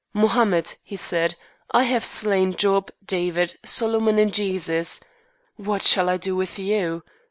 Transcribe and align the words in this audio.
"Mohammed," 0.15 0.77
he 0.83 0.95
said, 0.95 1.35
"I 1.69 1.83
have 1.83 2.03
slain 2.03 2.55
Job, 2.55 2.89
David, 3.05 3.59
Solomon, 3.63 4.17
and 4.17 4.33
Jesus. 4.33 4.99
What 5.57 5.83
shall 5.83 6.09
I 6.09 6.17
do 6.17 6.35
with 6.35 6.57
you? 6.57 7.03